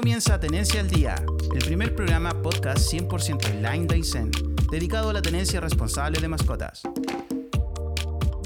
[0.00, 1.14] comienza Tenencia al Día,
[1.54, 4.30] el primer programa podcast 100% online de Aysén,
[4.70, 6.80] dedicado a la tenencia responsable de mascotas.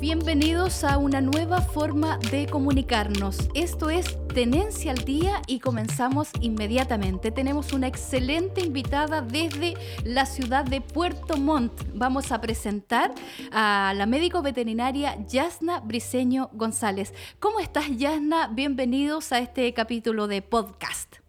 [0.01, 3.39] Bienvenidos a una nueva forma de comunicarnos.
[3.55, 7.31] Esto es Tenencia al Día y comenzamos inmediatamente.
[7.31, 11.83] Tenemos una excelente invitada desde la ciudad de Puerto Montt.
[11.95, 13.15] Vamos a presentar
[13.53, 17.15] a la médico veterinaria Yasna Briseño González.
[17.39, 18.49] ¿Cómo estás, Yasna?
[18.49, 21.24] Bienvenidos a este capítulo de podcast.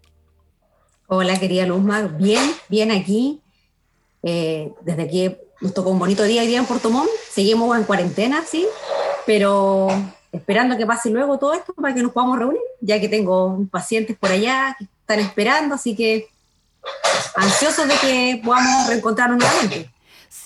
[1.08, 2.02] Hola, querida Luzma.
[2.02, 3.40] Bien, bien aquí.
[4.24, 7.10] Eh, desde que nos tocó un bonito día hoy día en Puerto Montt.
[7.30, 8.66] Seguimos en cuarentena, sí,
[9.28, 9.88] pero
[10.32, 14.18] esperando que pase luego todo esto para que nos podamos reunir, ya que tengo pacientes
[14.18, 16.28] por allá que están esperando, así que
[17.36, 19.92] ansiosos de que podamos reencontrarnos nuevamente.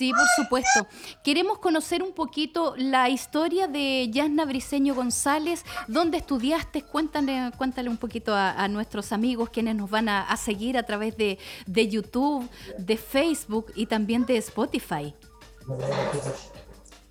[0.00, 0.86] Sí, por supuesto.
[1.22, 5.62] Queremos conocer un poquito la historia de Yasna Briseño González.
[5.88, 6.80] ¿Dónde estudiaste?
[6.80, 11.38] Cuéntale, cuéntale un poquito a, nuestros amigos quienes nos van a, seguir a través de,
[11.66, 15.14] YouTube, de Facebook y también de Spotify.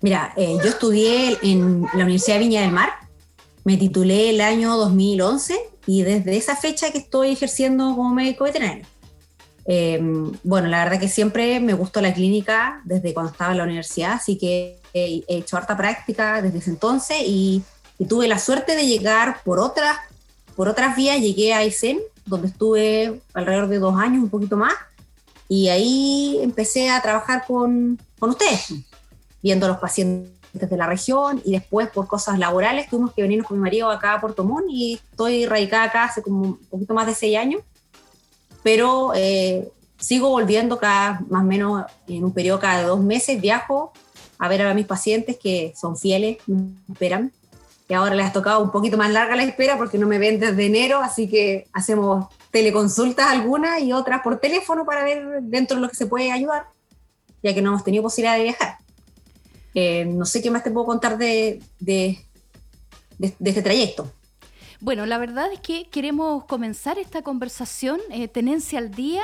[0.00, 2.90] Mira, eh, yo estudié en la Universidad de Viña del Mar.
[3.62, 5.56] Me titulé el año 2011
[5.86, 8.84] y desde esa fecha que estoy ejerciendo como médico veterinario.
[9.72, 13.62] Em, bueno, la verdad que siempre me gustó la clínica desde cuando estaba en la
[13.62, 17.62] universidad, así que he, hecho harta práctica desde ese entonces y,
[18.08, 19.96] tuve la suerte de llegar por otras,
[20.56, 24.74] por otras vías, llegué a Aysén, donde estuve alrededor de dos años, un poquito más,
[25.48, 28.74] y ahí empecé a trabajar con, con ustedes,
[29.40, 32.88] viendo a los pacientes de la región y después por cosas laborales.
[32.88, 36.22] Tuvimos que venirnos con mi marido acá a Puerto Montt y estoy radicada acá hace
[36.22, 37.62] como un poquito más de seis años
[38.62, 43.92] pero eh, sigo volviendo cada, más o menos en un periodo cada dos meses, viajo
[44.38, 47.32] a ver a mis pacientes que son fieles, me esperan.
[47.88, 50.40] Y ahora les ha tocado un poquito más larga la espera porque no me ven
[50.40, 55.82] desde enero, así que hacemos teleconsultas algunas y otras por teléfono para ver dentro de
[55.82, 56.66] lo que se puede ayudar,
[57.42, 58.78] ya que no hemos tenido posibilidad de viajar.
[59.74, 62.18] Eh, no sé qué más te puedo contar de, de,
[63.18, 64.10] de este trayecto.
[64.82, 69.20] Bueno, la verdad es que queremos comenzar esta conversación, eh, tenencia al día,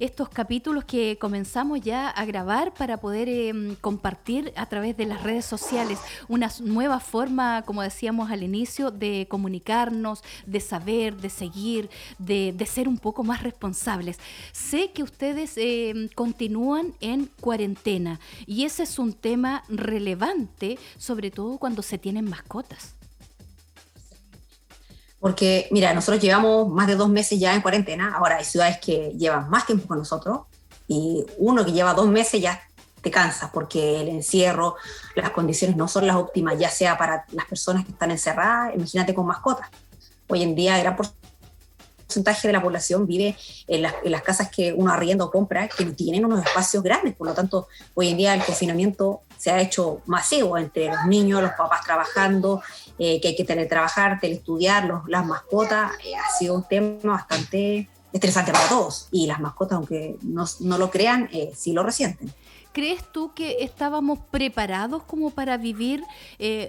[0.00, 5.22] estos capítulos que comenzamos ya a grabar para poder em, compartir a través de las
[5.22, 11.88] redes sociales una nueva forma, como decíamos al inicio, de comunicarnos, de saber, de seguir,
[12.18, 14.18] de, ser un poco más responsables.
[14.50, 21.58] Sé que ustedes em, continúan en cuarentena y ese es un tema relevante, sobre todo
[21.58, 22.96] cuando se tienen mascotas.
[25.26, 29.12] Porque, mira, nosotros llevamos más de dos meses ya en cuarentena, ahora hay ciudades que
[29.18, 30.42] llevan más tiempo con nosotros,
[30.86, 32.62] y uno que lleva dos meses ya
[33.02, 34.76] te cansa, porque el encierro,
[35.16, 39.16] las condiciones no son las óptimas, ya sea para las personas que están encerradas, imagínate
[39.16, 39.68] con mascotas.
[40.28, 41.25] Hoy en día, gran porcentaje
[42.14, 43.36] de la población vive
[43.66, 46.82] en las, en las, casas que uno arrienda o compra, que no tienen unos espacios
[46.82, 51.04] grandes, por lo tanto, hoy en día el confinamiento se ha hecho masivo entre los
[51.06, 52.62] niños, los papás trabajando,
[52.98, 57.88] eh, que hay que teletrabajar, telestudiar, los, las mascotas, eh, ha sido un tema bastante
[58.12, 59.08] estresante para todos.
[59.10, 62.32] Y las mascotas, aunque no, no lo crean, eh, sí lo resienten.
[62.76, 66.04] ¿Crees tú que estábamos preparados como para vivir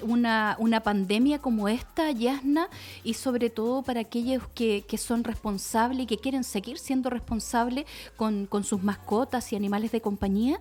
[0.04, 2.70] una, una, pandemia como esta, Yasna?
[3.04, 7.86] Y sobre todo para aquellos que, que, son responsables y que quieren seguir siendo responsables
[8.16, 10.60] con, con sus mascotas y animales de compañía?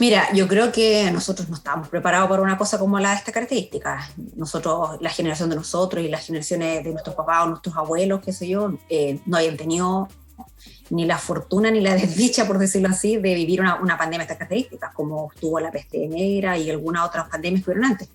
[0.00, 3.30] Mira, yo creo que nosotros no estábamos preparados para una cosa como la de esta
[3.30, 4.10] característica.
[4.34, 8.32] Nosotros, la generación de nosotros y las generaciones de nuestros papás o nuestros abuelos, qué
[8.32, 10.08] sé yo, eh, no habían tenido
[10.90, 14.24] ni la fortuna ni la desdicha, por decirlo así, de vivir una, una pandemia de
[14.24, 18.08] estas características, como estuvo la peste negra y algunas otras pandemias que hubieron antes.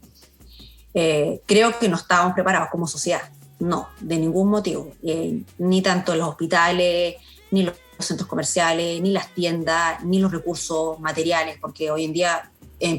[0.93, 3.21] Eh, creo que no estábamos preparados como sociedad,
[3.59, 7.15] no, de ningún motivo, eh, ni tanto los hospitales,
[7.51, 12.51] ni los centros comerciales, ni las tiendas, ni los recursos materiales, porque hoy en día,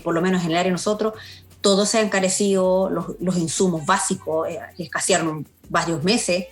[0.04, 1.14] por lo menos en el área de nosotros,
[1.60, 6.46] todo se ha encarecido, los, insumos básicos eh, escasearon varios meses,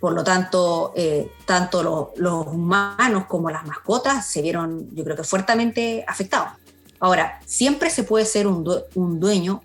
[0.00, 5.24] por lo tanto, eh, tanto los humanos como las mascotas se vieron, yo creo que
[5.24, 6.48] fuertemente afectados.
[7.00, 9.62] Ahora, siempre se puede ser un, un dueño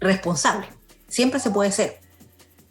[0.00, 0.66] responsable,
[1.08, 2.00] siempre se puede ser.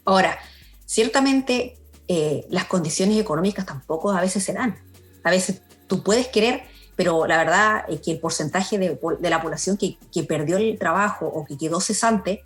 [0.05, 0.37] Ahora,
[0.85, 1.77] ciertamente
[2.11, 4.75] eh, las condiciones económicas tampoco a veces se dan.
[5.23, 6.63] A veces tú puedes querer,
[6.95, 8.99] pero la verdad es que el porcentaje de,
[9.29, 12.43] la población que, perdió el trabajo o que quedó cesante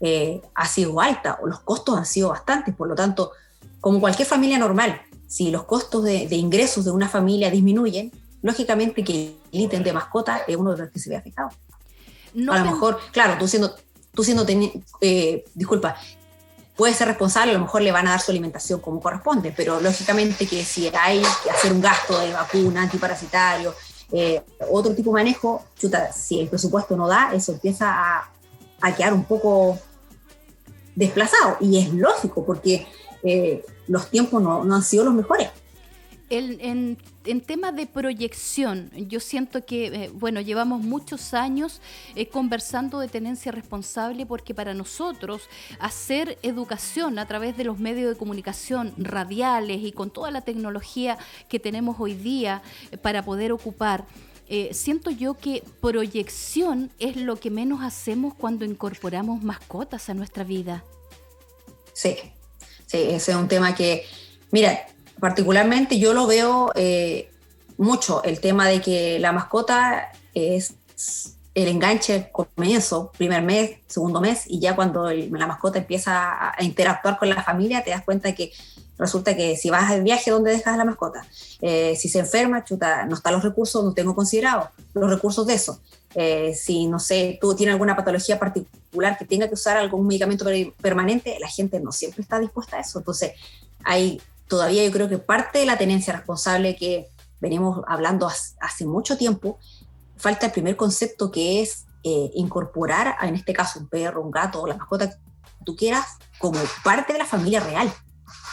[0.00, 2.74] eh, ha sido alta o los costos han sido bastantes.
[2.74, 3.32] Por lo tanto,
[3.80, 8.12] como cualquier familia normal, si los costos de, ingresos de una familia disminuyen,
[8.42, 11.50] lógicamente que el ítem de mascota es uno de los que se ve afectado.
[12.50, 13.74] a lo mejor, claro, tú siendo,
[14.14, 14.44] tú siendo
[15.00, 15.96] eh, disculpa,
[16.76, 19.80] puede ser responsable, a lo mejor le van a dar su alimentación como corresponde, pero
[19.80, 23.74] lógicamente que si hay que hacer un gasto de vacuna, antiparasitario,
[24.12, 28.30] eh, otro tipo de manejo, chuta, si el presupuesto no da, eso empieza a,
[28.82, 29.78] a quedar un poco
[30.94, 31.56] desplazado.
[31.60, 32.86] Y es lógico, porque
[33.22, 35.48] eh, los tiempos no, no han sido los mejores
[36.34, 41.80] en, en, tema de proyección, yo siento que, eh, bueno, llevamos muchos años
[42.14, 45.42] eh, conversando de tenencia responsable porque para nosotros
[45.78, 51.18] hacer educación a través de los medios de comunicación radiales y con toda la tecnología
[51.50, 54.06] que tenemos hoy día eh, para poder ocupar,
[54.72, 60.84] siento yo que proyección es lo que menos hacemos cuando incorporamos mascotas a nuestra vida.
[61.94, 62.16] Sí,
[62.92, 64.06] ese es un tema que,
[64.50, 64.86] mira,
[65.20, 67.30] particularmente yo lo veo eh,
[67.78, 70.74] mucho, el tema de que la mascota es
[71.54, 77.18] el enganche comienzo, primer mes, segundo mes, y ya cuando la mascota empieza a, interactuar
[77.18, 78.52] con la familia, te das cuenta que
[78.98, 81.26] resulta que si vas al viaje, ¿dónde dejas la mascota?
[81.60, 85.54] Eh, si se enferma, chuta, no están los recursos, no tengo considerado los recursos de
[85.54, 85.80] eso.
[86.14, 90.44] Eh, si, no sé, tú tienes alguna patología particular que tenga que usar algún medicamento
[90.80, 92.98] permanente, la gente no siempre está dispuesta a eso.
[92.98, 93.32] Entonces,
[93.84, 94.20] hay
[94.52, 97.08] todavía yo creo que parte de la tenencia responsable que
[97.40, 98.28] venimos hablando
[98.60, 99.58] hace mucho tiempo,
[100.18, 104.60] falta el primer concepto que es eh, incorporar, en este caso, un perro, un gato
[104.60, 105.16] o la mascota que
[105.64, 107.90] tú quieras, como parte de la familia real.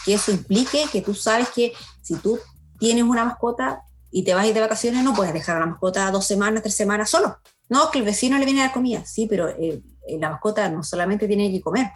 [0.06, 2.40] Que eso implique que tú sabes que si tú
[2.80, 5.66] tienes una mascota y te vas a ir de vacaciones, no puedes dejar a la
[5.68, 7.38] mascota dos semanas, tres semanas solo.
[7.70, 10.68] No, que el vecino le viene a dar comida, sí, pero eh, eh, la mascota
[10.70, 11.92] no solamente tiene que comer,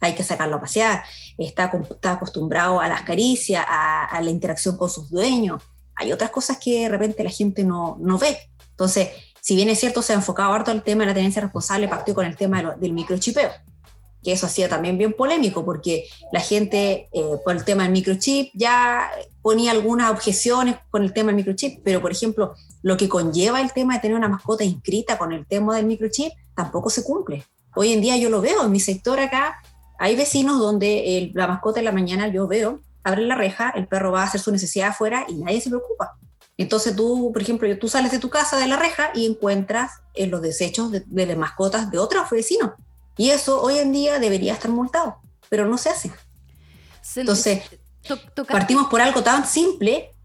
[0.00, 1.04] hay que sacarlo a pasear,
[1.36, 5.62] está, está acostumbrado a las caricias, a, la interacción con sus dueños.
[5.94, 8.38] Hay otras cosas que de repente la gente no, no ve.
[8.70, 9.08] Entonces,
[9.40, 12.14] si bien es cierto, se ha enfocado harto el tema de la tenencia responsable, partió
[12.14, 13.50] con el tema del microchipeo,
[14.26, 17.92] que eso ha sido también bien polémico, porque la gente, eh, por el tema del
[17.92, 19.08] microchip, ya
[19.40, 23.72] ponía algunas objeciones con el tema del microchip, pero por ejemplo, lo que conlleva el
[23.72, 27.44] tema de tener una mascota inscrita con el tema del microchip, tampoco se cumple.
[27.76, 29.62] Hoy en día yo lo veo en mi sector acá,
[29.96, 34.10] hay vecinos donde la mascota en la mañana yo veo, abre la reja, el perro
[34.10, 36.16] va a hacer su necesidad afuera y nadie se preocupa.
[36.56, 40.32] Entonces tú, por ejemplo, tú sales de tu casa de la reja y encuentras en
[40.32, 42.72] los desechos de, las mascotas de otros vecinos.
[43.16, 45.18] Y eso hoy en día debería estar multado,
[45.48, 46.12] pero no se hace.
[47.14, 47.62] Entonces,
[48.48, 50.15] partimos por algo tan simple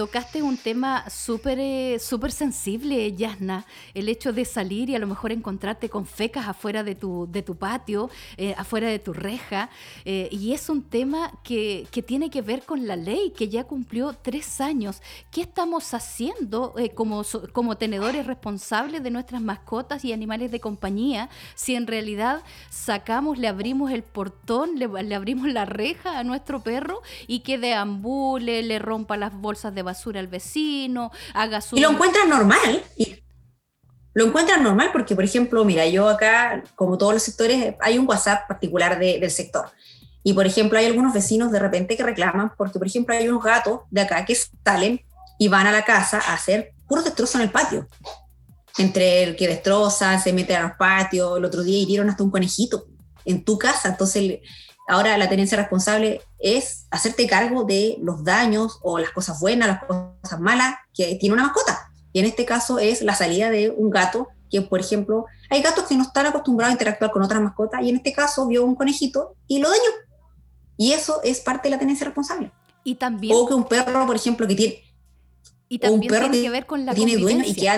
[0.00, 5.06] Tocaste un tema súper eh, súper sensible, Yasna, el hecho de salir y a lo
[5.06, 8.08] mejor encontrarte con fecas afuera de tu, de tu patio,
[8.38, 9.68] eh, afuera de tu reja,
[10.06, 13.64] eh, y es un tema que, que, tiene que ver con la ley, que ya
[13.64, 15.02] cumplió tres años.
[15.30, 17.22] ¿Qué estamos haciendo como,
[17.52, 23.48] como tenedores responsables de nuestras mascotas y animales de compañía si en realidad sacamos, le
[23.48, 28.78] abrimos el portón, le, le abrimos la reja a nuestro perro y que deambule, le
[28.78, 31.76] rompa las bolsas de basura al vecino, haga su...
[31.76, 32.82] Y lo encuentran normal.
[32.96, 33.22] Y
[34.14, 38.08] lo encuentran normal porque, por ejemplo, mira, yo acá, como todos los sectores, hay un
[38.08, 39.66] WhatsApp particular del sector.
[40.22, 43.42] Y, por ejemplo, hay algunos vecinos de repente que reclaman porque, por ejemplo, hay unos
[43.42, 45.00] gatos de acá que salen
[45.38, 47.86] y van a la casa a hacer puro destrozo en el patio.
[48.78, 52.30] Entre el que destrozan, se meten a los patios, el otro día hirieron hasta un
[52.30, 52.86] conejito
[53.24, 53.88] en tu casa.
[53.88, 54.40] Entonces,
[54.90, 59.84] Ahora la tenencia responsable es hacerte cargo de los daños o las cosas buenas, las
[59.84, 61.92] cosas malas que tiene una mascota.
[62.12, 65.84] Y en este caso es la salida de un gato que, por ejemplo, hay gatos
[65.84, 68.74] que no están acostumbrados a interactuar con otras mascotas y en este caso vio un
[68.74, 69.92] conejito y lo dañó.
[70.76, 72.50] Y eso es parte de la tenencia responsable.
[72.82, 73.36] Y también...
[73.36, 74.82] O que un perro, por ejemplo, que tiene...
[75.68, 77.70] Y también un perro tiene que ver con la tiene dueño y que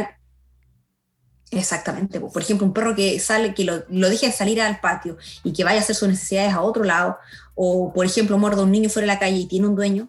[1.52, 2.18] Exactamente.
[2.18, 5.64] Por ejemplo, un perro que sale, que lo, lo dejen salir al patio y que
[5.64, 7.18] vaya a hacer sus necesidades a otro lado,
[7.54, 10.08] o por ejemplo, muerda a un niño fuera de la calle y tiene un dueño,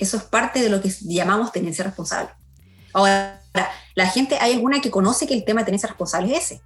[0.00, 2.30] eso es parte de lo que llamamos tenencia responsable.
[2.92, 3.40] Ahora,
[3.94, 6.62] la gente, hay alguna que conoce que el tema de tenencia responsable es ese.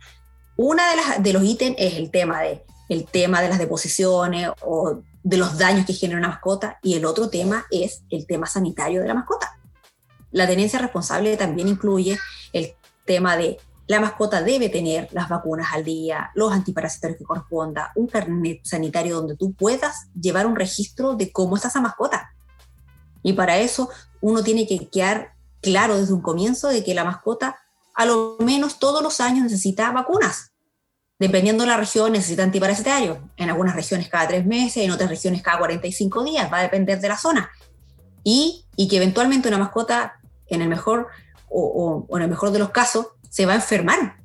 [0.57, 4.49] Una de, las, de los ítems es el tema de, el tema de las deposiciones
[4.62, 8.47] o de los daños que genera una mascota, y el otro tema es el tema
[8.47, 9.59] sanitario de la mascota.
[10.31, 12.19] La tenencia responsable también incluye
[12.55, 12.75] el
[13.07, 18.09] tema de la mascota debe tener las vacunas al día, los antiparasitarios que corresponda, un
[18.09, 22.33] carnet sanitario donde tú puedas llevar un registro de cómo está esa mascota.
[23.23, 23.89] Y para eso
[24.21, 27.59] uno tiene que quedar claro desde un comienzo de que la mascota
[27.95, 30.53] a lo menos todos los años necesita vacunas.
[31.19, 33.19] Dependiendo de la región necesita antiparasitarios.
[33.37, 37.01] En algunas regiones cada tres meses, en otras regiones cada 45 días, va a depender
[37.01, 37.51] de la zona.
[38.23, 41.09] Y, y que eventualmente una mascota, en el mejor
[41.49, 44.17] o, en el mejor de los casos, se va a enfermar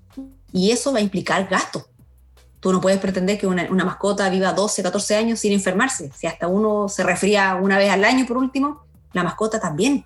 [0.51, 1.87] y eso va a implicar gasto.
[2.59, 6.11] Tú no puedes pretender que una, una, mascota viva 12, 14 años sin enfermarse.
[6.15, 10.05] Si hasta uno se resfría una vez al año, por último, la mascota también.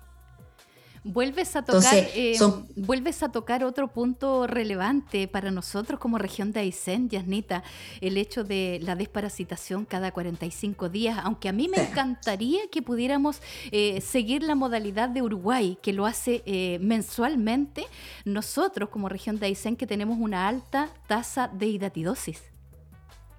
[1.08, 2.36] Vuelves a tocar, eh,
[2.74, 7.62] vuelves a tocar otro punto relevante para nosotros como región de Aysén, Yasnita,
[8.00, 13.40] el hecho de la desparasitación cada 45 días, aunque a mí me encantaría que pudiéramos
[13.70, 17.86] eh, seguir la modalidad de Uruguay, que lo hace eh, mensualmente,
[18.24, 22.42] nosotros como región de Aysén que tenemos una alta tasa de hidatidosis.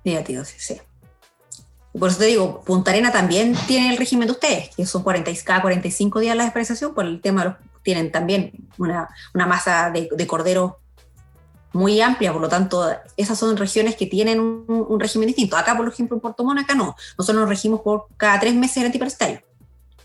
[0.06, 0.78] Hidatidosis, sí.
[1.98, 5.32] Por eso te digo, Punta Arena también tiene el régimen de ustedes, que son 40,
[5.44, 10.10] cada 45 días la despresurización, por el tema los, tienen también una, una masa de,
[10.12, 10.80] de cordero
[11.74, 15.56] muy amplia, por lo tanto, esas son regiones que tienen un, régimen distinto.
[15.58, 16.96] Acá, por ejemplo, en Puerto Montt, acá no.
[17.18, 19.42] Nosotros nos regimos por cada tres meses el antiparasitario.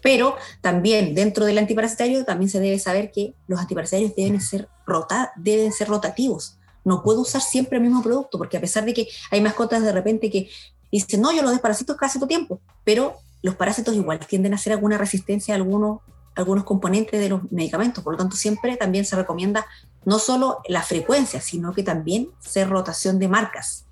[0.02, 5.32] Pero también dentro del antiparasitario también se debe saber que los antiparasitarios deben ser, rota,
[5.36, 6.58] deben ser rotativos.
[6.84, 9.92] No puedo usar siempre el mismo producto, porque a pesar de que hay mascotas de
[9.92, 10.50] repente que
[10.92, 14.56] y dice, no, yo los desparasito casi todo tiempo, pero los parásitos igual tienden a
[14.56, 16.00] hacer alguna resistencia a algunos,
[16.34, 19.66] algunos componentes de los medicamentos, por lo tanto siempre también se recomienda
[20.04, 23.86] no solo la frecuencia, sino que también hacer rotación de marcas.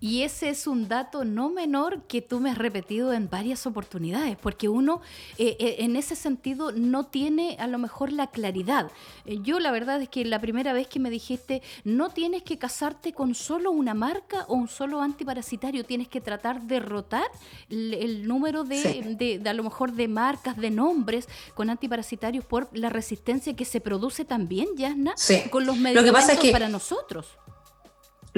[0.00, 4.36] Y ese es un dato no menor que tú me has repetido en varias oportunidades,
[4.36, 5.00] porque uno
[5.38, 8.90] eh, eh, en ese sentido no tiene a lo mejor la claridad.
[9.26, 12.58] Eh, yo la verdad es que la primera vez que me dijiste, no tienes que
[12.58, 17.26] casarte con solo una marca o un solo antiparasitario, tienes que tratar de rotar
[17.68, 23.56] el, número de, a lo mejor de marcas, de nombres con antiparasitarios por la resistencia
[23.56, 25.14] que se produce también, Yasna,
[25.50, 27.26] con los medicamentos para nosotros.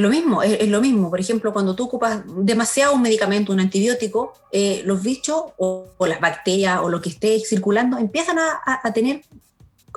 [0.00, 1.10] Lo mismo, es, lo mismo.
[1.10, 6.20] Por ejemplo, cuando tú ocupas demasiado un medicamento, un antibiótico, eh, los bichos o, las
[6.20, 9.22] bacterias o lo que esté circulando empiezan a, tener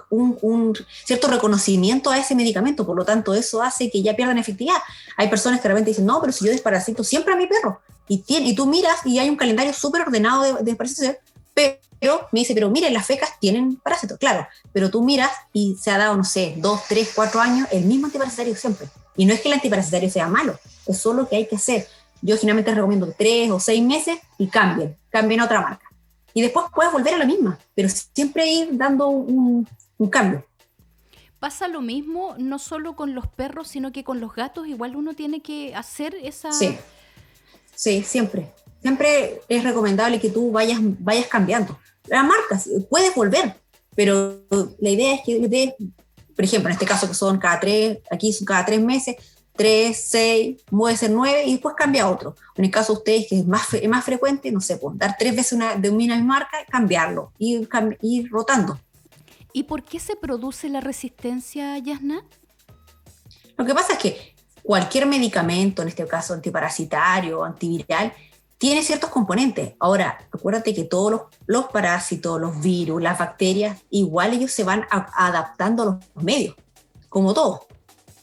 [0.10, 2.86] un, cierto reconocimiento a ese medicamento.
[2.86, 4.76] Por lo tanto, eso hace que ya pierdan efectividad.
[5.16, 7.80] Hay personas que de repente dicen, no, pero si yo desparasito siempre a mi perro.
[8.10, 10.76] Y, tiene, tú miras y hay un calendario súper ordenado de, de
[11.56, 15.90] pero me dice, pero mire, las fecas tienen parásitos, claro, pero tú miras y se
[15.90, 18.90] ha dado, no sé, dos, tres, cuatro años el mismo antiparasitario siempre.
[19.16, 21.88] Y no es que el antiparasitario sea malo, es solo que hay que hacer.
[22.22, 25.88] Yo generalmente recomiendo tres o seis meses y cambien, cambien a otra marca.
[26.34, 29.68] Y después puedes volver a la misma, pero siempre ir dando un,
[30.10, 30.46] cambio.
[31.40, 34.68] Pasa lo mismo no solo con los perros, sino que con los gatos.
[34.68, 36.52] Igual uno tiene que hacer esa...
[36.52, 36.78] Sí,
[37.76, 38.52] sí siempre.
[38.82, 41.80] Siempre es recomendable que tú vayas, vayas cambiando.
[42.08, 43.56] Las marcas, puedes volver,
[43.96, 44.42] pero
[44.80, 45.76] la idea es que
[46.36, 49.16] por ejemplo, en este caso que son cada tres, aquí son cada tres meses,
[49.56, 52.36] tres, seis, puede ser nueve y después cambia otro.
[52.56, 55.36] En el caso de ustedes, que es más, más frecuente, no sé, pues, dar tres
[55.36, 57.68] veces una, de una misma marca, cambiarlo, ir,
[58.02, 58.80] ir rotando.
[59.54, 62.26] ¿Y por qué se produce la resistencia, Yasna?
[63.56, 68.14] Lo que pasa es que cualquier medicamento, en este caso antiparasitario, antiviral,
[68.64, 69.74] tiene ciertos componentes.
[69.78, 75.84] Ahora, acuérdate que todos los, parásitos, los virus, las bacterias, igual ellos se van adaptando
[75.84, 76.56] a los medios,
[77.10, 77.68] como todo.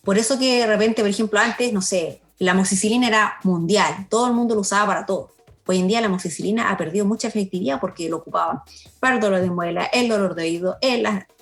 [0.03, 4.29] Por eso que de repente, por ejemplo, antes, no sé, la amoxicilina era mundial, todo
[4.29, 5.31] el mundo lo usaba para todo.
[5.67, 8.63] Hoy en día la amoxicilina ha perdido mucha efectividad porque lo ocupaban
[8.99, 10.79] para el dolor de muela, el dolor de oído,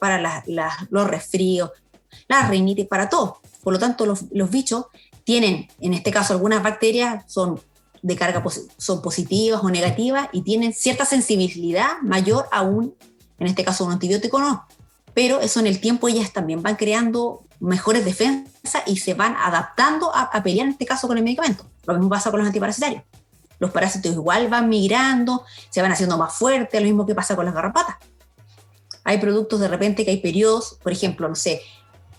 [0.00, 0.42] para
[0.90, 1.70] los resfríos,
[2.26, 3.38] las rinitis, para todo.
[3.62, 4.86] Por lo tanto, los, los bichos
[5.22, 7.60] tienen, en este caso, algunas bacterias son
[8.02, 8.42] de carga
[8.76, 12.94] son positivas o negativas y tienen cierta sensibilidad mayor aún,
[13.38, 14.66] en este caso un antibiótico no,
[15.14, 20.14] pero eso en el tiempo ellas también van creando mejores defensas y se van adaptando
[20.14, 21.64] a, pelear en este caso con el medicamento.
[21.86, 23.02] Lo mismo pasa con los antiparasitarios.
[23.58, 27.44] Los parásitos igual van migrando, se van haciendo más fuertes, lo mismo que pasa con
[27.44, 27.96] las garrapatas.
[29.02, 31.62] Hay productos de repente que hay periodos, por ejemplo, no sé,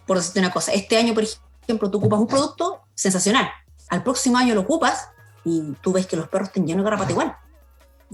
[0.05, 1.24] por decirte una cosa, este año, por
[1.63, 3.50] ejemplo, tú ocupas un producto sensacional,
[3.89, 5.07] al próximo año lo ocupas
[5.46, 7.36] y tú ves que los perros están llenos de garrapata igual.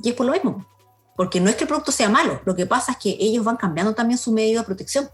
[0.02, 0.66] Y es por lo mismo.
[1.16, 3.56] Porque no es que el producto sea malo, lo que pasa es que ellos van
[3.56, 5.10] cambiando también su medio de protección.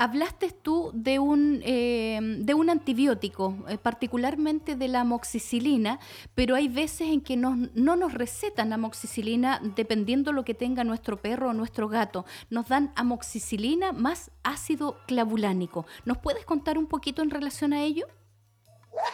[0.00, 5.98] Hablaste tú de un, eh, de un antibiótico, eh, particularmente de la amoxicilina,
[6.36, 11.16] pero hay veces en que no, no nos recetan amoxicilina dependiendo lo que tenga nuestro
[11.16, 12.26] perro o nuestro gato.
[12.48, 15.84] Nos dan amoxicilina más ácido clavulánico.
[16.04, 18.06] ¿Nos puedes contar un poquito en relación a ello?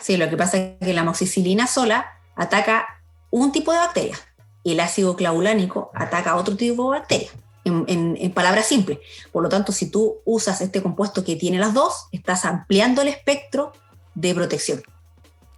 [0.00, 2.86] Sí, lo que pasa es que la amoxicilina sola ataca
[3.30, 4.16] un tipo de bacteria
[4.62, 7.30] y el ácido clavulánico ataca otro tipo de bacteria.
[7.64, 8.98] En, palabras simples.
[9.32, 13.08] Por lo tanto, si tú usas este compuesto que tiene las dos, estás ampliando el
[13.08, 13.72] espectro
[14.14, 14.82] de protección.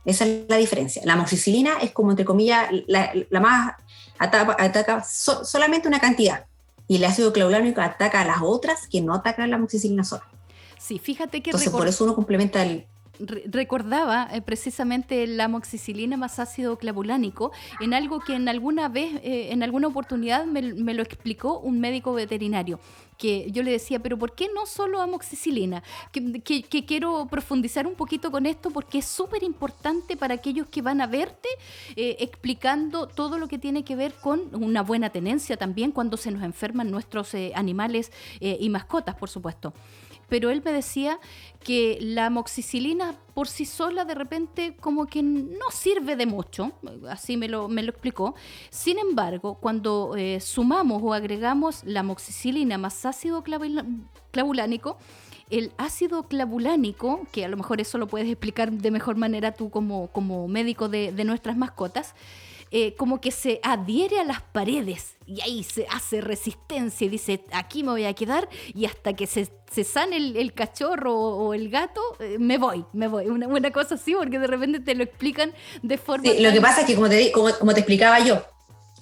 [0.04, 1.02] Esa es la diferencia.
[1.04, 3.74] La amoxicilina es como, entre comillas, la, más
[4.18, 6.46] ataca, solamente una cantidad.
[6.88, 10.24] Y el ácido clavulánico ataca a las otras que no atacan la amoxicilina sola.
[10.78, 11.50] Sí, fíjate que...
[11.50, 12.86] Entonces, por eso uno complementa el,
[13.18, 19.48] recordaba eh, precisamente la amoxicilina más ácido clavulánico en algo que en alguna vez, eh,
[19.50, 22.80] en alguna oportunidad me, lo explicó un médico veterinario
[23.18, 25.82] que yo le decía, pero ¿por qué no solo amoxicilina?
[26.12, 31.00] Que, quiero profundizar un poquito con esto porque es súper importante para aquellos que van
[31.00, 31.48] a verte
[31.96, 36.30] eh, explicando todo lo que tiene que ver con una buena tenencia también cuando se
[36.30, 39.72] nos enferman nuestros animales y mascotas, por supuesto
[40.28, 41.18] pero él me decía
[41.60, 46.72] que la amoxicilina por sí sola de repente como que no sirve de mucho,
[47.08, 48.34] así me lo, me lo explicó.
[48.70, 53.42] Sin embargo, cuando eh, sumamos o agregamos la amoxicilina más ácido
[54.30, 54.98] clavulánico,
[55.50, 59.70] el ácido clavulánico, que a lo mejor eso lo puedes explicar de mejor manera tú
[59.70, 62.14] como, como médico de, de nuestras mascotas,
[62.78, 67.42] eh, como que se adhiere a las paredes y ahí se hace resistencia y dice,
[67.52, 71.70] aquí me voy a quedar y hasta que se, se sane el, cachorro o, el
[71.70, 73.28] gato, eh, me voy, me voy.
[73.28, 76.30] Una, buena cosa así, porque de repente te lo explican de forma...
[76.30, 78.42] Sí, lo que pasa es que, como te, como, como te explicaba yo,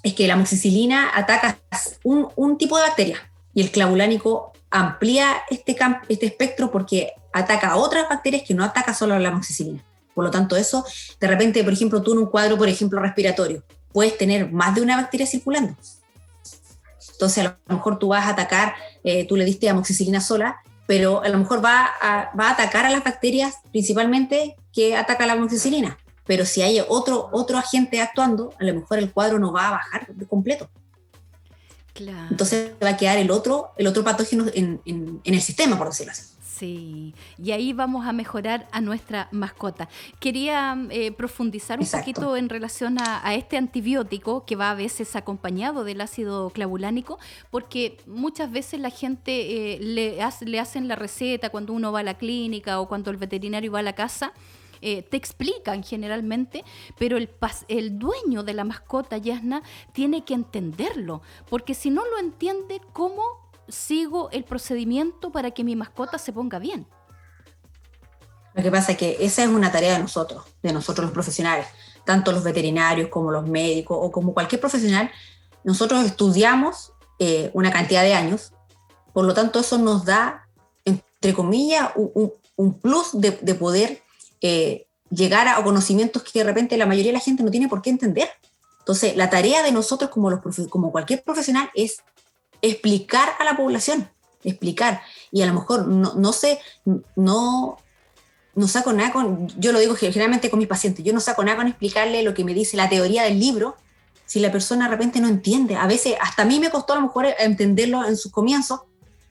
[0.04, 1.58] es que la amoxicilina ataca
[2.04, 5.76] un, un tipo de bacteria y el clavulánico amplía este,
[6.08, 9.82] este espectro porque ataca a otras bacterias que no ataca solo a la amoxicilina.
[10.14, 10.84] Por lo tanto, eso,
[11.18, 14.82] de repente, por ejemplo, tú en un cuadro, por ejemplo, respiratorio, puedes tener más de
[14.82, 15.76] una bacteria circulando.
[17.12, 20.56] Entonces, a lo mejor tú vas a atacar, eh, tú le diste amoxicilina sola,
[20.86, 25.26] pero a lo mejor va a, va a atacar a las bacterias principalmente que ataca
[25.26, 25.98] la amoxicilina.
[26.26, 29.70] Pero si hay otro, otro agente actuando, a lo mejor el cuadro no va a
[29.72, 30.68] bajar de completo.
[31.92, 32.28] Claro.
[32.30, 36.12] Entonces va a quedar el otro, el otro patógeno en, en el sistema, por decirlo
[36.12, 36.33] así.
[36.56, 39.88] Sí, y ahí vamos a mejorar a nuestra mascota.
[40.20, 45.82] Quería eh, profundizar un poquito en relación a, este antibiótico que va a veces acompañado
[45.82, 47.18] del ácido clavulánico,
[47.50, 52.04] porque muchas veces la gente eh, le, le hacen la receta cuando uno va a
[52.04, 54.32] la clínica o cuando el veterinario va a la casa.
[54.80, 56.62] Eh, te explican generalmente,
[56.98, 57.30] pero el,
[57.66, 63.43] el dueño de la mascota, Yasna, tiene que entenderlo, porque si no lo entiende, ¿cómo
[63.68, 66.86] sigo el procedimiento para que mi mascota se ponga bien.
[68.54, 71.66] Lo que pasa es que esa es una tarea de nosotros, de nosotros los profesionales,
[72.04, 75.10] tanto los veterinarios como los médicos o como cualquier profesional.
[75.64, 78.52] Nosotros estudiamos eh, una cantidad de años,
[79.12, 80.46] por lo tanto eso nos da,
[80.84, 84.02] entre comillas, un, plus de, poder
[84.40, 87.82] eh, llegar a conocimientos que de repente la mayoría de la gente no tiene por
[87.82, 88.28] qué entender.
[88.78, 92.04] Entonces, la tarea de nosotros como, los, como cualquier profesional es
[92.64, 94.08] explicar a la población,
[94.42, 95.02] explicar.
[95.30, 96.58] Y a lo mejor no, no sé,
[97.16, 97.76] no,
[98.54, 101.56] no saco nada con, yo lo digo generalmente con mis pacientes, yo no saco nada
[101.56, 103.76] con explicarle lo que me dice la teoría del libro,
[104.26, 105.76] si la persona de repente no entiende.
[105.76, 108.80] A veces, hasta a mí me costó a lo mejor entenderlo en sus comienzos,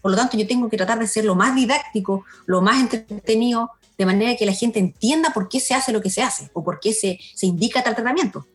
[0.02, 3.72] por lo tanto yo tengo que tratar de ser lo más didáctico, lo más entretenido,
[3.98, 6.64] de manera que la gente entienda por qué se hace lo que se hace o
[6.64, 8.46] por qué se, se indica tal tratamiento.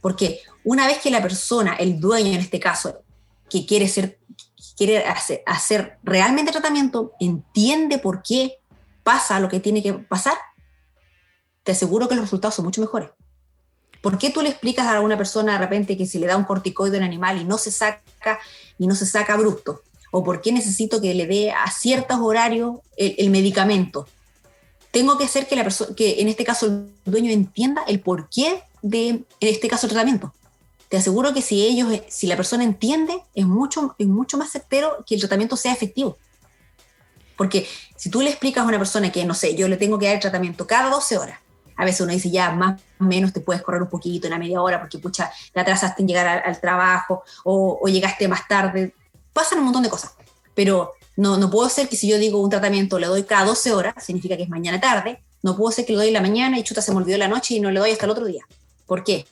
[0.00, 3.00] Porque una vez que la persona, el dueño en este caso,
[3.48, 4.18] que quiere, ser,
[4.76, 5.04] quiere
[5.46, 8.58] hacer, realmente tratamiento, entiende por qué
[9.02, 10.36] pasa lo que tiene que pasar,
[11.62, 13.10] te aseguro que los resultados son mucho mejores.
[14.02, 16.44] ¿Por qué tú le explicas a alguna persona de repente que si le da un
[16.44, 18.38] corticoide a un animal y no se saca
[18.78, 19.82] y no se saca abrupto?
[20.12, 24.06] ¿O por qué necesito que le dé a ciertos horarios el, medicamento?
[24.92, 28.62] Tengo que hacer que, la persona, que en este caso el dueño entienda el porqué
[28.82, 30.32] de, en este caso, el tratamiento
[30.88, 35.04] te aseguro que si ellos, si la persona entiende, es mucho, es mucho más certero
[35.06, 36.16] que el tratamiento sea efectivo.
[37.36, 40.06] Porque si tú le explicas a una persona que, no sé, yo le tengo que
[40.06, 41.38] dar el tratamiento cada 12 horas,
[41.76, 44.62] a veces uno dice ya más o menos te puedes correr un poquito, una media
[44.62, 48.94] hora, porque pucha, te atrasaste en llegar al, trabajo o, o, llegaste más tarde.
[49.32, 50.14] Pasan un montón de cosas.
[50.54, 53.72] Pero no, no puedo ser que si yo digo un tratamiento le doy cada 12
[53.72, 56.58] horas, significa que es mañana tarde, no puedo ser que le doy en la mañana
[56.58, 58.46] y chuta se me olvidó la noche y no le doy hasta el otro día.
[58.86, 59.26] ¿Por qué?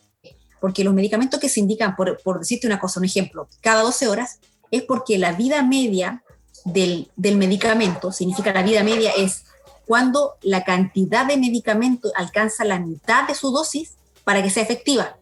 [0.60, 4.38] Porque los medicamentos que se indican, por, decirte una cosa, un ejemplo, cada 12 horas,
[4.70, 6.22] es porque la vida media
[6.64, 9.44] del, medicamento, significa la vida media es
[9.86, 15.16] cuando la cantidad de medicamento alcanza la mitad de su dosis para que sea efectiva.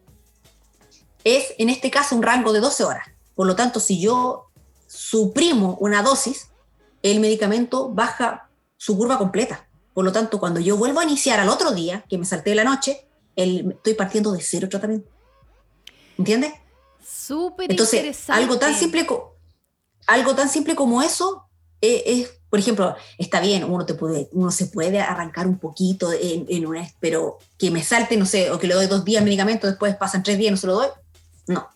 [1.23, 3.07] Es en este caso un rango de 12 horas.
[3.35, 4.47] Por lo tanto, si yo
[4.87, 6.49] suprimo una dosis,
[7.01, 9.67] el medicamento baja su curva completa.
[9.93, 12.63] Por lo tanto, cuando yo vuelvo a iniciar al otro día, que me salté la
[12.63, 15.12] noche, estoy partiendo de cero tratamiento.
[16.17, 16.53] ¿Entiendes?
[17.05, 19.07] Súper Entonces, algo tan simple,
[20.07, 21.43] algo tan simple como eso
[21.81, 26.13] eh, es, por ejemplo, está bien, uno, te puede, uno se puede arrancar un poquito
[26.13, 29.21] en, en una, pero que me salte, no sé, o que le doy dos días
[29.21, 30.87] de medicamento, después pasan tres días y no se lo doy,
[31.47, 31.67] no,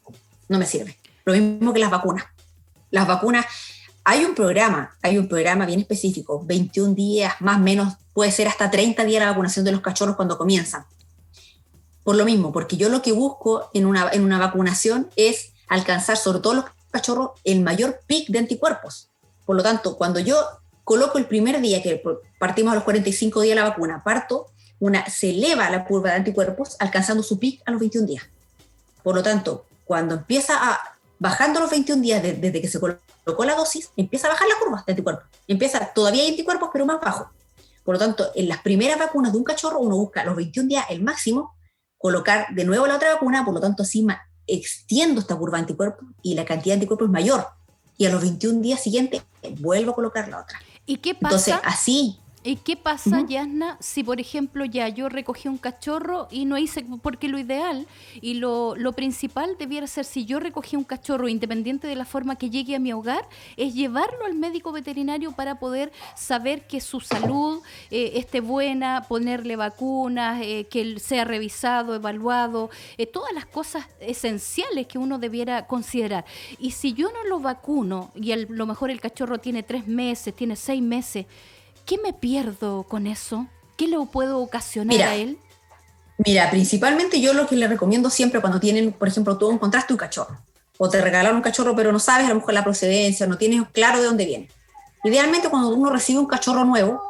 [0.47, 0.97] no me sirve.
[1.26, 2.26] Lo mismo que las vacunas.
[2.89, 3.45] Las vacunas,
[4.06, 8.47] Hay un programa, hay un programa bien específico, 21 días, más o menos, puede ser
[8.47, 10.86] hasta 30 días la vacunación de los cachorros cuando comienzan.
[12.08, 16.15] Por lo mismo, porque yo lo que busco en una, en una vacunación es alcanzar,
[16.15, 19.10] sobre todo los cachorros, el mayor pic de anticuerpos.
[19.46, 20.41] Por lo tanto, cuando yo
[20.86, 22.02] coloco el primer día, que
[22.39, 24.46] partimos a los 45 días de la vacuna, parto,
[24.80, 28.24] una, se eleva la curva de anticuerpos alcanzando su pic a los 21 días.
[29.04, 30.80] Por lo tanto, cuando empieza a,
[31.20, 34.82] bajando los 21 días desde que se colocó la dosis, empieza a bajar la curva
[34.88, 35.26] de anticuerpos.
[35.46, 37.30] Empieza, todavía hay anticuerpos, pero más bajo.
[37.84, 40.86] Por lo tanto, en las primeras vacunas de un cachorro, uno busca los 21 días
[40.89, 41.57] el máximo,
[41.97, 44.05] colocar de nuevo la otra vacuna, por lo tanto, así
[44.45, 47.47] extiendo esta curva de anticuerpos y la cantidad de anticuerpos es mayor.
[47.97, 49.23] Y a los 21 días siguientes
[49.60, 50.60] vuelvo a colocar la otra.
[50.86, 51.27] ¿Y qué pasa?
[51.27, 56.45] Entonces, así ¿Y qué pasa, Yasna, si por ejemplo ya yo recogí un cachorro y
[56.45, 57.86] no hice, porque lo ideal
[58.21, 62.49] y lo, principal debiera ser si yo recogí un cachorro, independiente de la forma que
[62.49, 67.62] llegue a mi hogar, es llevarlo al médico veterinario para poder saber que su salud
[67.91, 73.86] eh, esté buena, ponerle vacunas, eh, que él sea revisado, evaluado, eh, todas las cosas
[73.99, 76.23] esenciales que uno debiera considerar.
[76.60, 80.33] Y si yo no lo vacuno y a lo mejor el cachorro tiene tres meses,
[80.33, 81.25] tiene seis meses,
[81.88, 83.47] ¿Qué me pierdo con eso?
[83.78, 85.38] ¿Qué le puedo ocasionar a él?
[86.17, 89.97] Mira, principalmente yo lo que le recomiendo siempre cuando tienen, por ejemplo, tú encontraste un
[89.97, 90.38] cachorro
[90.78, 93.63] o te regalaron un cachorro pero no sabes a lo mejor la procedencia, no tienes
[93.71, 94.50] claro de dónde viene.
[95.06, 97.02] Idealmente cuando uno recibe un cachorro nuevo,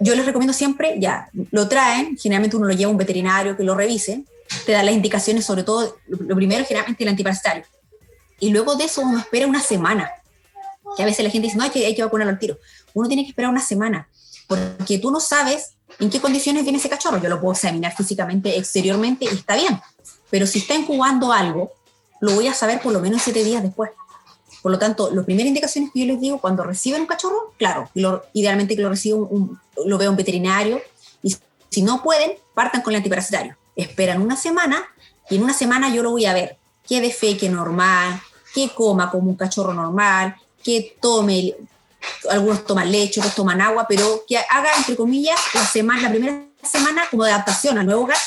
[0.00, 3.62] yo les recomiendo siempre, ya, lo traen, generalmente uno lo lleva a un veterinario que
[3.62, 4.24] lo revise,
[4.66, 7.62] te da las indicaciones, sobre todo, lo primero generalmente el antiparasitario.
[8.40, 10.10] Y luego de eso uno espera una semana,
[10.96, 12.58] que a veces la gente dice, no, hay que, hay que vacunarlo al tiro
[12.98, 14.08] uno tiene que esperar una semana,
[14.46, 17.20] porque tú no sabes en qué condiciones viene ese cachorro.
[17.20, 19.80] Yo lo puedo examinar físicamente, exteriormente, y está bien,
[20.30, 21.72] pero si está incubando algo,
[22.20, 23.90] lo voy a saber por lo menos siete días después.
[24.62, 27.88] Por lo tanto, las primeras indicaciones que yo les digo cuando reciben un cachorro, claro,
[28.32, 30.80] idealmente que lo reciba un, lo vea un veterinario,
[31.22, 31.36] y
[31.70, 33.56] si no pueden, partan con el antiparasitario.
[33.76, 34.82] Esperan una semana
[35.30, 36.58] y en una semana yo lo voy a ver.
[36.86, 38.20] Que defeque normal,
[38.52, 40.34] que coma como un cachorro normal,
[40.64, 41.54] que tome
[42.30, 46.44] algunos toman leche, otros toman agua, pero que haga, entre comillas, la, semana, la primera
[46.62, 48.18] semana como de adaptación al nuevo hogar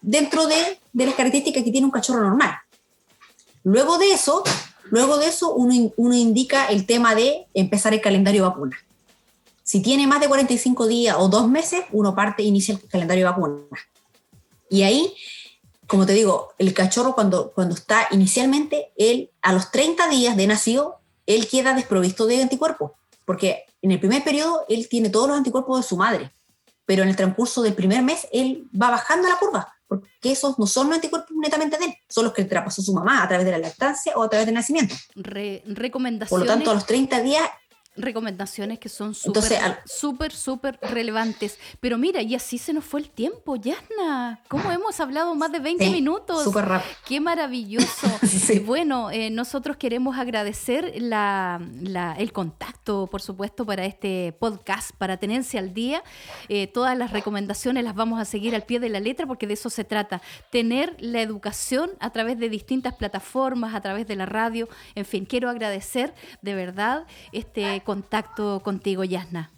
[0.00, 2.58] dentro de, de las características que tiene un cachorro normal.
[3.64, 4.42] Luego de eso,
[4.90, 8.78] luego de eso uno, uno indica el tema de empezar el calendario de vacuna.
[9.62, 13.26] Si tiene más de 45 días o dos meses, uno parte e inicia el calendario
[13.26, 13.60] de vacuna.
[14.70, 15.14] Y ahí,
[15.86, 20.46] como te digo, el cachorro cuando, cuando está inicialmente, él a los 30 días de
[20.46, 20.97] nacido,
[21.28, 22.92] él queda desprovisto de anticuerpos,
[23.24, 26.32] porque en el primer periodo él tiene todos los anticuerpos de su madre,
[26.86, 30.66] pero en el transcurso del primer mes él va bajando la curva, porque esos no
[30.66, 33.44] son los anticuerpos netamente de él, son los que le traspasó su mamá a través
[33.44, 34.94] de la lactancia o a través del nacimiento.
[35.14, 36.30] recomendaciones.
[36.30, 37.48] Por lo tanto, a los 30 días
[37.98, 41.58] recomendaciones que son súper, súper, súper relevantes.
[41.80, 44.40] Pero mira, y así se nos fue el tiempo, Yasna.
[44.48, 46.44] ¿Cómo hemos hablado más de 20 minutos?
[46.44, 46.94] Súper rápido.
[47.06, 48.08] Qué maravilloso.
[48.64, 51.60] Bueno, eh, nosotros queremos agradecer la,
[52.18, 56.02] el contacto, por supuesto, para este podcast, para Tenencia al Día.
[56.48, 59.54] Eh, todas las recomendaciones las vamos a seguir al pie de la letra porque de
[59.54, 60.22] eso se trata.
[60.50, 64.68] Tener la educación a través de distintas plataformas, a través de la radio.
[64.94, 69.50] En fin, quiero agradecer de verdad este contacto contigo, Yasna.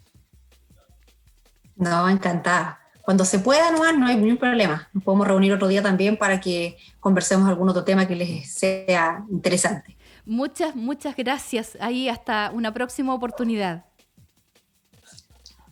[1.75, 2.79] No, encantada.
[3.01, 4.87] Cuando se pueda nomás, no hay ningún problema.
[4.93, 9.25] Nos podemos reunir otro día también para que conversemos algún otro tema que les sea
[9.29, 9.97] interesante.
[10.25, 11.77] Muchas, muchas gracias.
[11.81, 13.83] Ahí hasta una próxima oportunidad.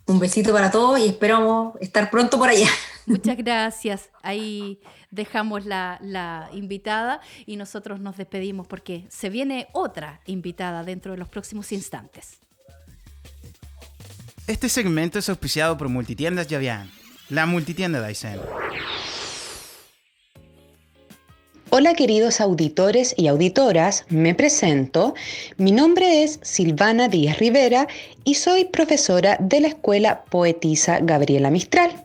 [0.04, 2.68] Un besito para todos y esperamos estar pronto por allá.
[3.06, 4.10] Muchas gracias.
[4.22, 11.12] Ahí dejamos la, la, invitada y nosotros nos despedimos porque se viene otra invitada dentro
[11.12, 12.40] de los próximos instantes.
[14.50, 16.90] Este segmento es auspiciado por Multitiendas Yavian,
[17.28, 18.40] la multitienda Dyson.
[21.70, 25.14] Hola queridos auditores y auditoras, me presento.
[25.56, 27.86] Mi nombre es Silvana Díaz Rivera
[28.24, 32.04] y soy profesora de la Escuela Poetisa Gabriela Mistral.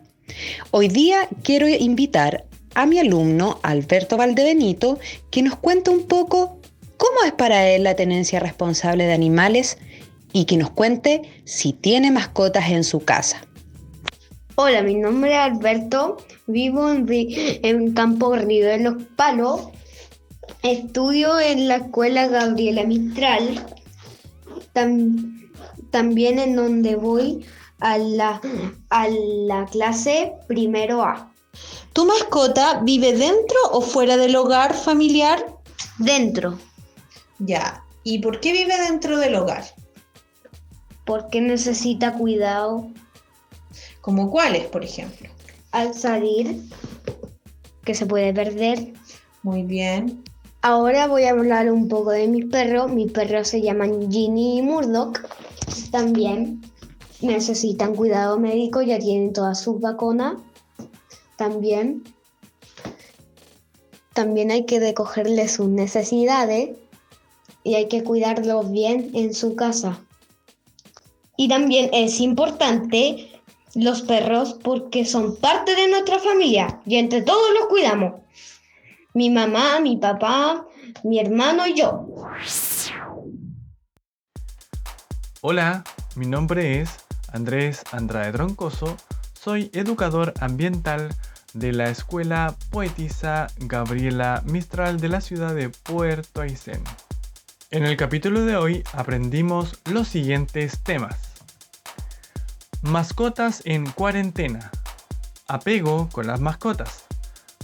[0.70, 5.00] Hoy día quiero invitar a mi alumno Alberto Valdebenito
[5.32, 6.60] que nos cuente un poco
[6.98, 9.80] cómo es para él la tenencia responsable de animales
[10.36, 13.42] y que nos cuente si tiene mascotas en su casa.
[14.56, 19.70] Hola, mi nombre es Alberto, vivo en, Campo Río de los Palos,
[20.62, 23.66] estudio en la escuela Gabriela Mistral,
[25.92, 27.46] también en donde voy
[27.80, 28.42] a la,
[28.90, 31.32] a la clase primero A.
[31.94, 35.46] ¿Tu mascota vive dentro o fuera del hogar familiar?
[35.98, 36.60] Dentro.
[37.40, 37.86] Ya.
[38.04, 39.64] ¿Y por qué vive dentro del hogar?
[41.06, 42.88] Porque necesita cuidado
[44.02, 45.30] ¿Como cuáles, por ejemplo?
[45.72, 46.62] al salir,
[47.84, 48.94] que se puede perder.
[49.44, 50.24] Muy bien.
[50.62, 52.92] Ahora voy a hablar un poco de mis perros.
[52.92, 55.20] Mis perros se llaman Ginny y Murdoch.
[55.92, 56.62] También
[57.22, 60.36] necesitan cuidado médico, ya tienen todas sus vacunas.
[61.36, 62.04] También.
[64.14, 66.78] También hay que recogerles sus necesidades
[67.64, 70.05] y hay que cuidarlos bien en su casa.
[71.38, 73.32] Y también es importante
[73.76, 78.14] los perros porque son parte de nuestra familia y entre todos los cuidamos.
[79.14, 80.66] Mi mamá, mi papá,
[81.04, 82.08] mi hermano y yo.
[85.42, 85.84] Hola,
[86.16, 86.90] mi nombre es
[87.32, 88.96] Andrés Andrade Troncoso,
[89.34, 91.10] soy educador ambiental
[91.54, 96.82] de la Escuela Poetisa Gabriela Mistral de la ciudad de Puerto Aysén.
[97.76, 101.18] En el capítulo de hoy aprendimos los siguientes temas.
[102.82, 104.72] Mascotas en cuarentena.
[105.50, 107.04] Apego con las mascotas.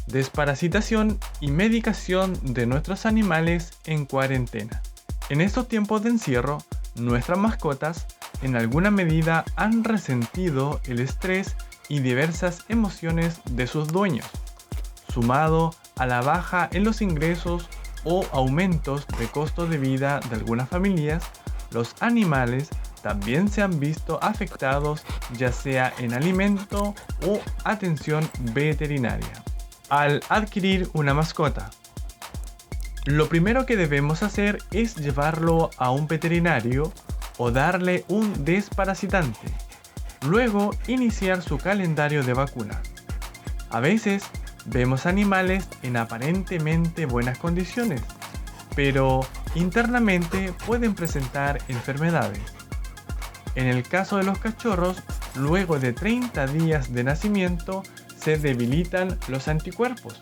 [0.08, 4.82] Desparasitación y medicación de nuestros animales en cuarentena.
[5.30, 6.58] En estos tiempos de encierro,
[6.95, 8.06] nuestras mascotas
[8.41, 11.56] en alguna medida han resentido el estrés
[11.88, 14.28] y diversas emociones de sus dueños,
[15.08, 17.69] sumado a la baja en los ingresos
[18.03, 21.23] o aumentos de costo de vida de algunas familias,
[21.71, 22.69] los animales
[23.01, 25.03] también se han visto afectados
[25.37, 26.93] ya sea en alimento
[27.25, 29.43] o atención veterinaria.
[29.89, 31.69] Al adquirir una mascota,
[33.05, 36.93] lo primero que debemos hacer es llevarlo a un veterinario
[37.37, 39.39] o darle un desparasitante.
[40.27, 42.79] Luego iniciar su calendario de vacuna.
[43.71, 44.23] A veces
[44.65, 48.02] vemos animales en aparentemente buenas condiciones,
[48.76, 49.21] pero
[49.56, 52.41] internamente pueden presentar enfermedades.
[53.56, 55.02] En el caso de los cachorros,
[55.36, 57.84] luego de 30 días de nacimiento
[58.17, 60.19] se debilitan los anticuerpos,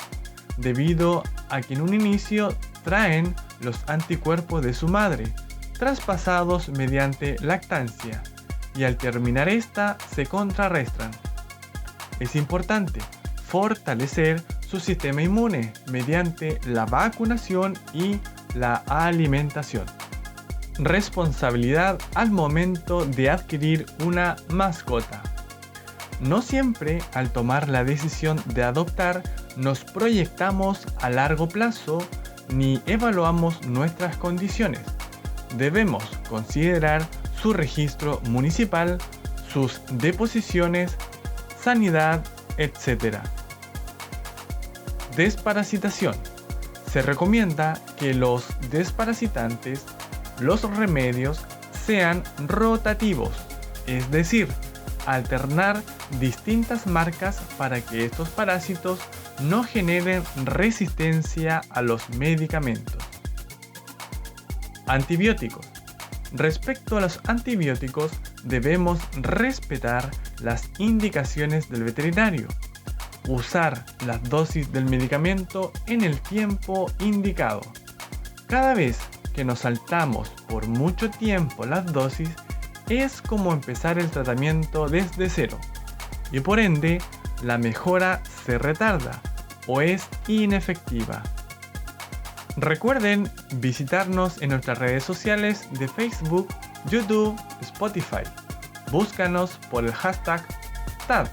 [0.57, 5.33] debido a que en un inicio traen los anticuerpos de su madre,
[5.77, 8.23] traspasados mediante lactancia,
[8.75, 11.11] y al terminar esta se contrarrestan.
[12.19, 13.01] Es importante
[13.49, 18.19] fortalecer su sistema inmune mediante la vacunación y
[18.53, 19.85] la alimentación.
[20.77, 25.21] Responsabilidad al momento de adquirir una mascota.
[26.21, 29.23] No siempre al tomar la decisión de adoptar
[29.57, 31.99] nos proyectamos a largo plazo
[32.53, 34.81] ni evaluamos nuestras condiciones.
[35.57, 37.05] Debemos considerar
[37.41, 38.99] su registro municipal,
[39.51, 40.95] sus deposiciones,
[41.61, 42.23] sanidad,
[42.57, 43.17] etc.
[45.19, 46.15] Desparasitación.
[46.89, 49.83] Se recomienda que los desparasitantes,
[50.39, 51.41] los remedios,
[51.85, 53.31] sean rotativos,
[53.85, 54.47] es decir,
[55.05, 55.83] alternar
[56.21, 59.01] distintas marcas para que estos parásitos
[59.41, 63.03] no generen resistencia a los medicamentos.
[64.87, 65.67] Antibióticos.
[66.31, 68.13] Respecto a los antibióticos,
[68.45, 72.47] debemos respetar las indicaciones del veterinario.
[73.27, 77.61] Usar las dosis del medicamento en el tiempo indicado.
[78.47, 78.99] Cada vez
[79.33, 82.29] que nos saltamos por mucho tiempo las dosis,
[82.89, 85.59] es como empezar el tratamiento desde cero.
[86.31, 86.99] Y por ende,
[87.43, 89.21] la mejora se retarda
[89.67, 91.21] o es inefectiva.
[92.57, 96.47] Recuerden visitarnos en nuestras redes sociales de Facebook,
[96.89, 98.23] YouTube, Spotify.
[98.91, 100.43] Búscanos por el hashtag
[101.07, 101.27] TAD.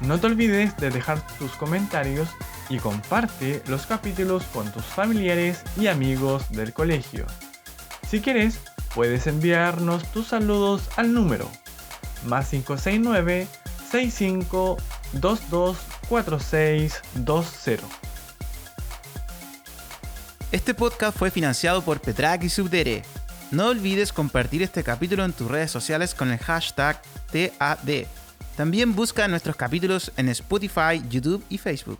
[0.00, 2.28] No te olvides de dejar tus comentarios
[2.68, 7.26] y comparte los capítulos con tus familiares y amigos del colegio.
[8.08, 8.58] Si quieres,
[8.94, 11.50] puedes enviarnos tus saludos al número
[12.24, 13.46] más 569
[13.90, 14.76] 65
[15.12, 15.76] 22
[16.08, 17.84] 4620.
[20.52, 23.02] Este podcast fue financiado por Petrak y Subdere.
[23.50, 27.00] No olvides compartir este capítulo en tus redes sociales con el hashtag
[27.32, 28.06] TAD.
[28.60, 31.98] También busca nuestros capítulos en Spotify, YouTube y Facebook.